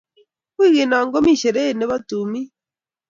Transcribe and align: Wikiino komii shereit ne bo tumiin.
Wikiino 0.57 0.97
komii 1.11 1.39
shereit 1.41 1.75
ne 1.77 1.85
bo 1.89 1.97
tumiin. 2.07 2.47